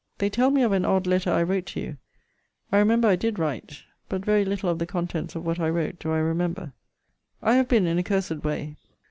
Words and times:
They 0.17 0.31
tell 0.31 0.49
me 0.49 0.63
of 0.63 0.71
an 0.71 0.83
odd 0.83 1.05
letter 1.05 1.31
I 1.31 1.43
wrote 1.43 1.67
to 1.67 1.79
you.* 1.79 1.97
I 2.71 2.79
remember 2.79 3.07
I 3.07 3.15
did 3.15 3.37
write. 3.37 3.83
But 4.09 4.25
very 4.25 4.43
little 4.43 4.67
of 4.67 4.79
the 4.79 4.87
contents 4.87 5.35
of 5.35 5.45
what 5.45 5.59
I 5.59 5.69
wrote 5.69 5.99
do 5.99 6.11
I 6.11 6.17
remember. 6.17 6.61
* 6.61 6.63
See 6.63 6.69
his 6.71 6.73
delirious 6.73 7.21
Letter, 7.21 7.21
No. 7.21 7.51
XXIII. 7.51 7.53
I 7.53 7.57
have 7.57 7.67
been 7.67 7.85
in 7.87 7.99
a 7.99 8.03
cursed 8.03 8.43
way. 8.43 8.77